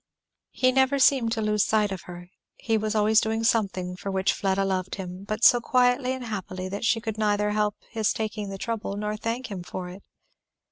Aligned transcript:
He 0.49 0.71
never 0.71 0.97
seemed 0.97 1.31
to 1.33 1.43
lose 1.43 1.63
sight 1.63 1.91
of 1.91 2.01
her. 2.05 2.31
He 2.55 2.75
was 2.75 2.95
always 2.95 3.21
doing 3.21 3.43
something 3.43 3.95
for 3.95 4.09
which 4.09 4.33
Fleda 4.33 4.65
loved 4.65 4.95
him, 4.95 5.25
but 5.25 5.43
so 5.43 5.61
quietly 5.61 6.13
and 6.13 6.25
happily 6.25 6.67
that 6.69 6.83
she 6.85 6.99
could 6.99 7.19
neither 7.19 7.51
help 7.51 7.75
his 7.87 8.11
taking 8.11 8.49
the 8.49 8.57
trouble 8.57 8.97
nor 8.97 9.15
thank 9.15 9.51
him 9.51 9.61
for 9.61 9.89
it. 9.89 10.01